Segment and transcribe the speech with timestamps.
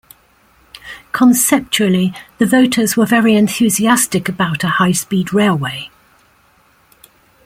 [1.11, 5.91] Conceptually, the voters were very enthusiastic about a high speed railway.